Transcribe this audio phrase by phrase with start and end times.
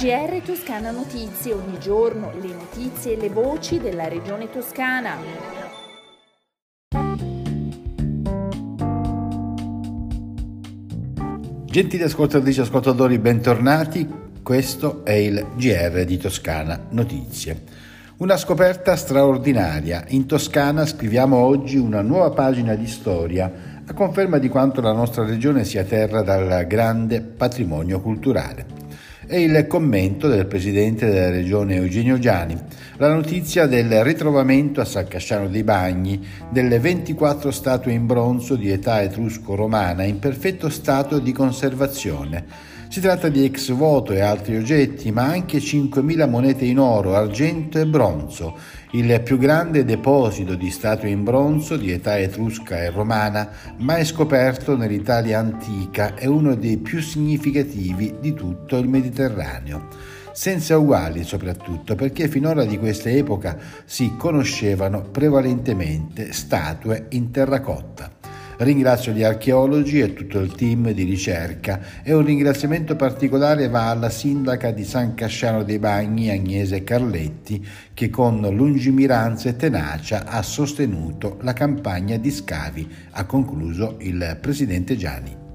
[0.00, 5.14] GR Toscana Notizie, ogni giorno le notizie e le voci della regione toscana.
[11.66, 14.08] Gentili ascoltatrici e ascoltatori, bentornati.
[14.42, 17.62] Questo è il GR di Toscana Notizie.
[18.20, 20.04] Una scoperta straordinaria.
[20.08, 25.26] In Toscana scriviamo oggi una nuova pagina di storia a conferma di quanto la nostra
[25.26, 28.80] regione sia terra dal grande patrimonio culturale.
[29.30, 32.60] È il commento del presidente della regione Eugenio Giani,
[32.96, 38.72] la notizia del ritrovamento a San Casciano dei Bagni delle 24 statue in bronzo di
[38.72, 45.12] età etrusco-romana in perfetto stato di conservazione si tratta di ex voto e altri oggetti,
[45.12, 48.58] ma anche 5.000 monete in oro, argento e bronzo,
[48.90, 54.76] il più grande deposito di statue in bronzo di età etrusca e romana mai scoperto
[54.76, 59.86] nell'Italia antica e uno dei più significativi di tutto il Mediterraneo
[60.32, 68.19] senza uguali soprattutto perché finora di questa epoca si conoscevano prevalentemente statue in terracotta.
[68.60, 74.10] Ringrazio gli archeologi e tutto il team di ricerca e un ringraziamento particolare va alla
[74.10, 81.38] sindaca di San Casciano dei Bagni, Agnese Carletti, che con lungimiranza e tenacia ha sostenuto
[81.40, 85.49] la campagna di scavi, ha concluso il presidente Gianni.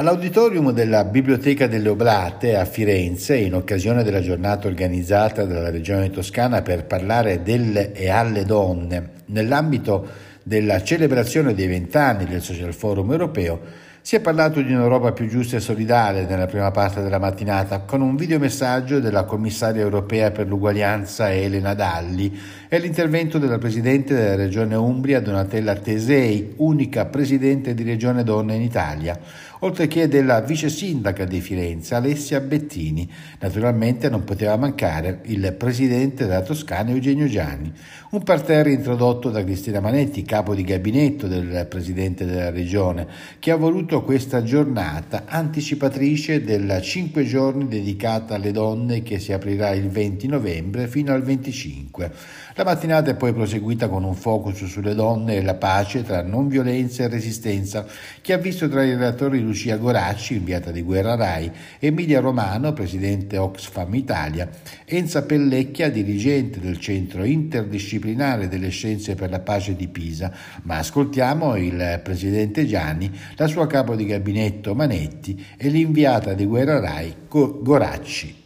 [0.00, 6.62] All'auditorium della Biblioteca delle Oblate a Firenze, in occasione della giornata organizzata dalla Regione Toscana
[6.62, 10.08] per parlare delle e alle donne, nell'ambito
[10.42, 13.60] della celebrazione dei vent'anni del Social Forum europeo,
[14.02, 18.00] si è parlato di un'Europa più giusta e solidale nella prima parte della mattinata, con
[18.00, 24.74] un videomessaggio della commissaria europea per l'uguaglianza Elena Dalli e l'intervento della presidente della regione
[24.74, 29.18] Umbria Donatella Tesei, unica presidente di regione donna in Italia,
[29.60, 33.10] oltre che della vice sindaca di Firenze Alessia Bettini.
[33.40, 37.72] Naturalmente non poteva mancare il presidente della Toscana Eugenio Gianni.
[38.10, 43.06] Un parterre introdotto da Cristina Manetti, capo di gabinetto del presidente della regione,
[43.38, 49.70] che ha voluto questa giornata anticipatrice della 5 giorni dedicata alle donne che si aprirà
[49.70, 52.12] il 20 novembre fino al 25.
[52.54, 56.48] La mattinata è poi proseguita con un focus sulle donne e la pace tra non
[56.48, 57.86] violenza e resistenza
[58.20, 61.50] che ha visto tra i relatori Lucia Goracci, inviata di Guerra Rai,
[61.80, 64.48] Emilia Romano, presidente Oxfam Italia,
[64.84, 70.32] Enza Pellecchia, dirigente del Centro Interdisciplinare delle Scienze per la Pace di Pisa.
[70.62, 76.78] Ma ascoltiamo il presidente Gianni, la sua capo di gabinetto Manetti e l'inviata di Guerra
[76.78, 78.38] Rai Goracci.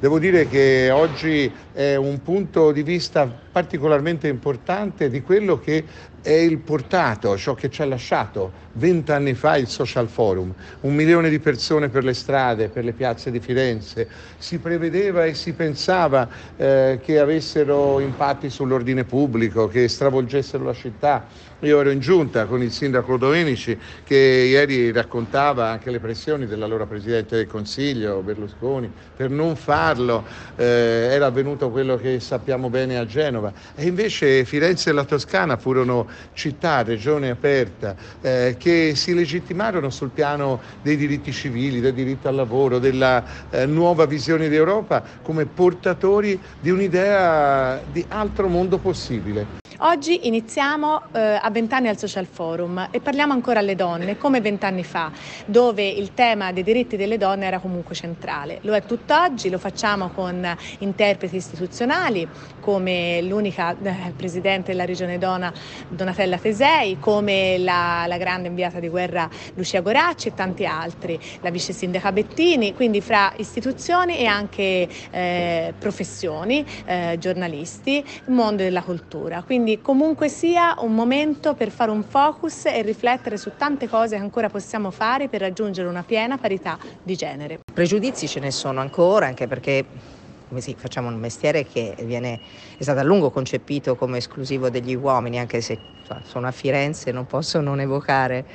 [0.00, 5.84] Devo dire che oggi è un punto di vista particolarmente importante di quello che
[6.22, 10.52] è il portato, ciò che ci ha lasciato vent'anni fa il Social Forum.
[10.80, 14.08] Un milione di persone per le strade, per le piazze di Firenze.
[14.38, 21.26] Si prevedeva e si pensava eh, che avessero impatti sull'ordine pubblico, che stravolgessero la città.
[21.62, 26.86] Io ero in giunta con il sindaco Domenici che ieri raccontava anche le pressioni dell'allora
[26.86, 30.24] Presidente del Consiglio, Berlusconi, per non farlo.
[30.54, 33.52] Eh, era avvenuto quello che sappiamo bene a Genova.
[33.74, 40.10] E invece Firenze e la Toscana furono città, regione aperta, eh, che si legittimarono sul
[40.10, 45.46] piano dei diritti civili, del diritto al lavoro, della eh, nuova visione di Europa come
[45.46, 49.56] portatori di un'idea di altro mondo possibile.
[49.80, 54.82] Oggi iniziamo eh, a vent'anni al Social Forum e parliamo ancora alle donne, come vent'anni
[54.82, 55.12] fa,
[55.46, 58.58] dove il tema dei diritti delle donne era comunque centrale.
[58.62, 60.44] Lo è tutt'oggi, lo facciamo con
[60.78, 62.26] interpreti istituzionali,
[62.58, 65.52] come l'unica eh, presidente della Regione Dona,
[65.98, 71.50] Donatella Tesei, come la, la, grande inviata di guerra Lucia Goracci e tanti altri, la
[71.50, 79.42] vice sindaca Bettini, quindi fra istituzioni e anche eh, professioni, eh, giornalisti, mondo della cultura.
[79.42, 84.22] Quindi comunque sia un momento per fare un focus e riflettere su tante cose che
[84.22, 87.58] ancora possiamo fare per raggiungere una piena parità di genere.
[87.74, 89.84] Pregiudizi ce ne sono ancora, anche perché
[90.56, 92.40] sì, facciamo un mestiere che viene,
[92.76, 95.78] è stato a lungo concepito come esclusivo degli uomini, anche se
[96.24, 98.46] sono a Firenze non posso non evocare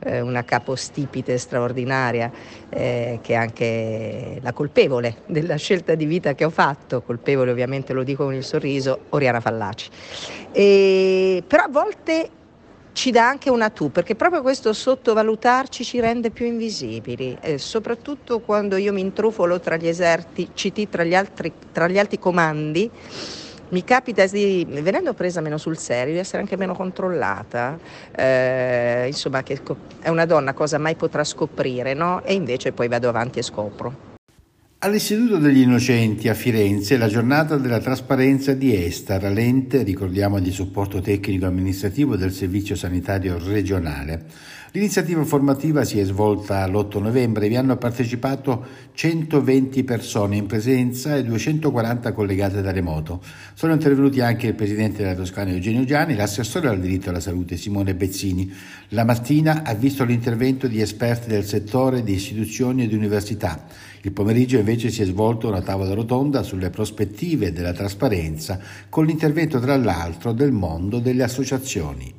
[0.00, 2.30] eh, una capostipite straordinaria
[2.68, 7.92] eh, che è anche la colpevole della scelta di vita che ho fatto, colpevole ovviamente
[7.92, 9.90] lo dico con il sorriso, Oriana Fallaci.
[10.52, 12.30] E, però a volte
[12.98, 18.40] ci dà anche una tu, perché proprio questo sottovalutarci ci rende più invisibili, eh, soprattutto
[18.40, 22.90] quando io mi intrufolo tra gli eserciti, tra gli, altri, tra gli alti comandi
[23.68, 27.78] mi capita di, venendo presa meno sul serio, di essere anche meno controllata,
[28.16, 29.60] eh, insomma che
[30.00, 32.20] è una donna cosa mai potrà scoprire, no?
[32.24, 34.07] E invece poi vado avanti e scopro.
[34.80, 41.00] All'Istituto degli Innocenti a Firenze la giornata della trasparenza di Estar, l'ente, ricordiamo, di supporto
[41.00, 44.26] tecnico amministrativo del Servizio Sanitario Regionale.
[44.70, 51.24] L'iniziativa formativa si è svolta l'8 novembre, vi hanno partecipato 120 persone in presenza e
[51.24, 53.20] 240 collegate da remoto.
[53.54, 57.96] Sono intervenuti anche il presidente della Toscana Eugenio Gianni, l'assessore al diritto alla salute Simone
[57.96, 58.52] Bezzini.
[58.90, 63.64] La mattina ha visto l'intervento di esperti del settore di istituzioni ed università.
[64.02, 68.58] Il pomeriggio invece si è svolta una tavola rotonda sulle prospettive della trasparenza
[68.88, 72.14] con l'intervento tra l'altro del mondo delle associazioni.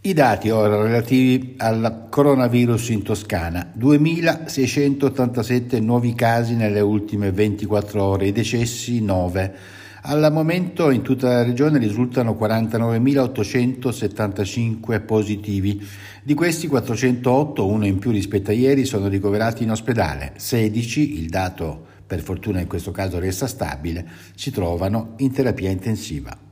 [0.00, 3.72] I dati ora relativi al coronavirus in Toscana.
[3.76, 9.56] 2.687 nuovi casi nelle ultime 24 ore, i decessi 9.
[10.00, 15.84] Al momento in tutta la regione risultano 49.875 positivi.
[16.22, 20.34] Di questi 408, uno in più rispetto a ieri, sono ricoverati in ospedale.
[20.36, 26.47] 16, il dato per fortuna in questo caso resta stabile, si trovano in terapia intensiva.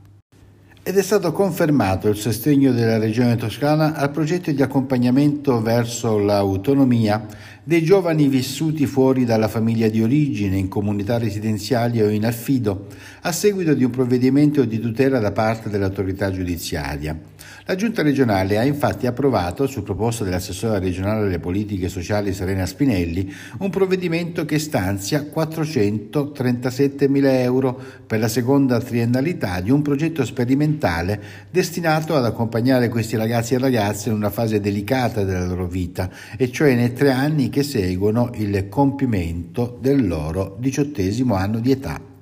[0.88, 7.27] Ed è stato confermato il sostegno della Regione Toscana al progetto di accompagnamento verso l'autonomia
[7.65, 12.87] dei giovani vissuti fuori dalla famiglia di origine, in comunità residenziali o in affido,
[13.23, 17.19] a seguito di un provvedimento di tutela da parte dell'autorità giudiziaria.
[17.68, 23.34] La Giunta regionale ha infatti approvato, su proposta dell'assessora regionale delle politiche sociali Serena Spinelli,
[23.58, 27.76] un provvedimento che stanzia 437 mila euro
[28.06, 31.20] per la seconda triennalità di un progetto sperimentale
[31.50, 36.52] destinato ad accompagnare questi ragazzi e ragazze in una fase delicata della loro vita, e
[36.52, 42.14] cioè nei tre anni che seguono il compimento del loro diciottesimo anno di età.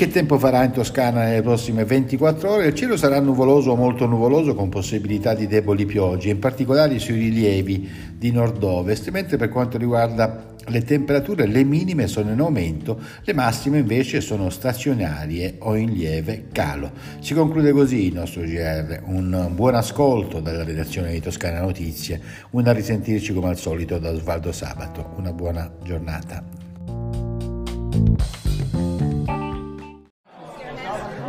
[0.00, 2.68] Che tempo farà in Toscana nelle prossime 24 ore?
[2.68, 7.18] Il cielo sarà nuvoloso o molto nuvoloso con possibilità di deboli piogge, in particolare sui
[7.18, 7.86] rilievi
[8.16, 13.80] di nord-ovest, mentre per quanto riguarda le temperature le minime sono in aumento, le massime
[13.80, 16.92] invece sono stazionarie o in lieve calo.
[17.18, 22.18] Si conclude così il nostro GR, un buon ascolto dalla redazione di Toscana Notizie,
[22.52, 26.69] un a risentirci come al solito da Osvaldo Sabato, una buona giornata.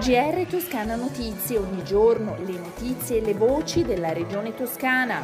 [0.01, 5.21] GR Toscana Notizie, ogni giorno le notizie e le voci della regione toscana.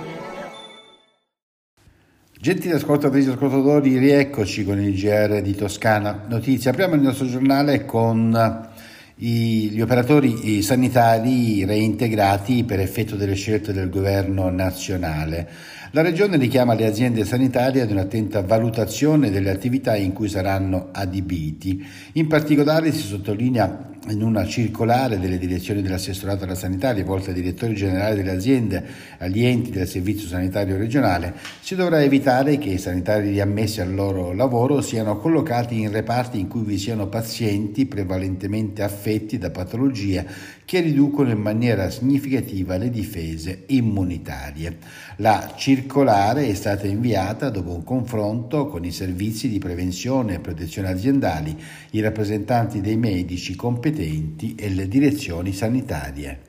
[2.40, 6.70] Gentili ascoltatrici e ascoltatori, rieccoci con il GR di Toscana Notizie.
[6.70, 8.70] Apriamo il nostro giornale con
[9.16, 15.50] gli operatori sanitari reintegrati per effetto delle scelte del governo nazionale.
[15.92, 21.84] La Regione richiama le aziende sanitarie ad un'attenta valutazione delle attività in cui saranno adibiti.
[22.14, 27.76] In particolare si sottolinea in una circolare delle direzioni dell'assessorato alla sanità rivolta ai direttori
[27.76, 28.86] generali delle aziende,
[29.18, 34.34] agli enti del servizio sanitario regionale, si dovrà evitare che i sanitari riammessi al loro
[34.34, 40.26] lavoro siano collocati in reparti in cui vi siano pazienti prevalentemente affetti da patologie
[40.68, 44.78] che riducono in maniera significativa le difese immunitarie.
[45.20, 50.90] La circolare è stata inviata dopo un confronto con i servizi di prevenzione e protezione
[50.90, 51.58] aziendali,
[51.92, 56.47] i rappresentanti dei medici competenti e le direzioni sanitarie.